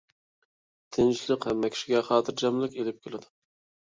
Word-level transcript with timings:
تىنچلىق 0.95 1.45
ھەممە 1.49 1.69
كىشىگە 1.75 2.01
خاتىرجەملىك 2.07 2.79
ئىلىپ 2.81 2.99
كېلىدۇ. 3.05 3.31